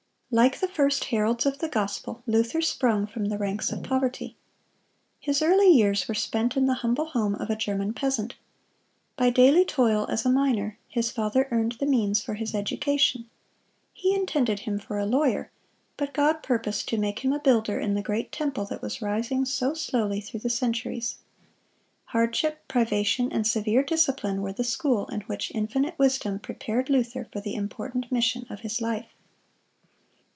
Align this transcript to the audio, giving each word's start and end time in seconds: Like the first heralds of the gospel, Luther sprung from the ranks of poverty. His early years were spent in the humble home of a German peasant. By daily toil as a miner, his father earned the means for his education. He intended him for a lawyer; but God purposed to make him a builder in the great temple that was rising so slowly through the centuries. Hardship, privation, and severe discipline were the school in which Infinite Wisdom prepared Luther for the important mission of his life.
Like 0.33 0.61
the 0.61 0.67
first 0.69 1.03
heralds 1.03 1.45
of 1.45 1.57
the 1.59 1.67
gospel, 1.67 2.23
Luther 2.25 2.61
sprung 2.61 3.05
from 3.05 3.25
the 3.25 3.37
ranks 3.37 3.69
of 3.69 3.83
poverty. 3.83 4.37
His 5.19 5.41
early 5.41 5.67
years 5.69 6.07
were 6.07 6.15
spent 6.15 6.55
in 6.55 6.67
the 6.67 6.75
humble 6.75 7.07
home 7.07 7.35
of 7.35 7.49
a 7.49 7.55
German 7.57 7.93
peasant. 7.93 8.35
By 9.17 9.29
daily 9.29 9.65
toil 9.65 10.05
as 10.09 10.25
a 10.25 10.29
miner, 10.29 10.79
his 10.87 11.11
father 11.11 11.49
earned 11.51 11.73
the 11.73 11.85
means 11.85 12.21
for 12.23 12.35
his 12.35 12.55
education. 12.55 13.29
He 13.91 14.15
intended 14.15 14.59
him 14.59 14.79
for 14.79 14.97
a 14.97 15.05
lawyer; 15.05 15.51
but 15.97 16.13
God 16.13 16.41
purposed 16.43 16.87
to 16.87 16.97
make 16.97 17.19
him 17.25 17.33
a 17.33 17.39
builder 17.39 17.77
in 17.77 17.93
the 17.93 18.01
great 18.01 18.31
temple 18.31 18.63
that 18.67 18.81
was 18.81 19.01
rising 19.01 19.43
so 19.43 19.73
slowly 19.73 20.21
through 20.21 20.39
the 20.39 20.49
centuries. 20.49 21.17
Hardship, 22.05 22.65
privation, 22.69 23.29
and 23.33 23.45
severe 23.45 23.83
discipline 23.83 24.41
were 24.41 24.53
the 24.53 24.63
school 24.63 25.07
in 25.07 25.19
which 25.23 25.51
Infinite 25.53 25.99
Wisdom 25.99 26.39
prepared 26.39 26.89
Luther 26.89 27.27
for 27.33 27.41
the 27.41 27.53
important 27.55 28.09
mission 28.13 28.45
of 28.49 28.61
his 28.61 28.79
life. 28.79 29.07